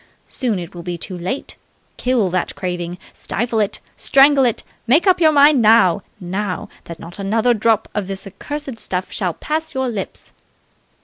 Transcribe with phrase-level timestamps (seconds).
[0.29, 1.57] Soon it will be too late!
[1.97, 2.97] Kill that craving!
[3.13, 3.79] Stifle it!
[3.95, 4.63] Strangle it!
[4.87, 9.35] Make up your mind now now, that not another drop of the accursed stuff shall
[9.35, 10.33] pass your lips...